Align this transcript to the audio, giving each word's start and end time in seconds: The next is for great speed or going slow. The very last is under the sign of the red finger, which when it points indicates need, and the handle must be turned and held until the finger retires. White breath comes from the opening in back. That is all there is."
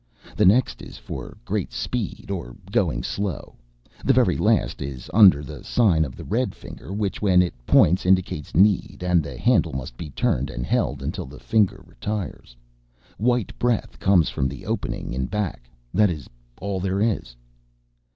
The 0.35 0.45
next 0.47 0.81
is 0.81 0.97
for 0.97 1.37
great 1.45 1.71
speed 1.71 2.31
or 2.31 2.55
going 2.71 3.03
slow. 3.03 3.55
The 4.03 4.13
very 4.13 4.35
last 4.35 4.81
is 4.81 5.11
under 5.13 5.43
the 5.43 5.63
sign 5.63 6.03
of 6.05 6.15
the 6.15 6.23
red 6.25 6.55
finger, 6.55 6.91
which 6.91 7.21
when 7.21 7.43
it 7.43 7.53
points 7.67 8.03
indicates 8.03 8.55
need, 8.55 9.03
and 9.05 9.21
the 9.21 9.37
handle 9.37 9.73
must 9.73 9.95
be 9.97 10.09
turned 10.09 10.49
and 10.49 10.65
held 10.65 11.03
until 11.03 11.27
the 11.27 11.37
finger 11.39 11.83
retires. 11.85 12.55
White 13.19 13.53
breath 13.59 13.99
comes 13.99 14.27
from 14.29 14.47
the 14.47 14.65
opening 14.65 15.13
in 15.13 15.27
back. 15.27 15.69
That 15.93 16.09
is 16.09 16.27
all 16.59 16.79
there 16.79 16.99
is." 16.99 17.35